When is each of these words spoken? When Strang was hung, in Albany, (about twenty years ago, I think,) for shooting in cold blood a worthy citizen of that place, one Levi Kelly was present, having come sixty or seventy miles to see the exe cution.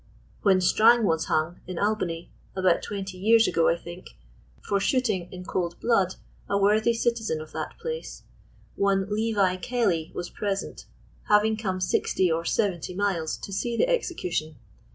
When 0.41 0.61
Strang 0.61 1.03
was 1.03 1.25
hung, 1.25 1.59
in 1.67 1.77
Albany, 1.77 2.31
(about 2.55 2.81
twenty 2.81 3.19
years 3.19 3.47
ago, 3.47 3.67
I 3.69 3.77
think,) 3.77 4.17
for 4.67 4.79
shooting 4.79 5.31
in 5.31 5.45
cold 5.45 5.79
blood 5.79 6.15
a 6.49 6.57
worthy 6.57 6.95
citizen 6.95 7.39
of 7.39 7.51
that 7.51 7.77
place, 7.77 8.23
one 8.75 9.05
Levi 9.13 9.57
Kelly 9.57 10.11
was 10.15 10.31
present, 10.31 10.87
having 11.27 11.55
come 11.55 11.79
sixty 11.79 12.31
or 12.31 12.43
seventy 12.43 12.95
miles 12.95 13.37
to 13.37 13.53
see 13.53 13.77
the 13.77 13.87
exe 13.87 14.11
cution. 14.13 14.55